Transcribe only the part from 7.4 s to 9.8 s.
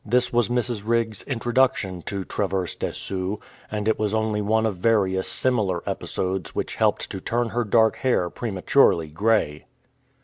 her dark hair prematurely grey.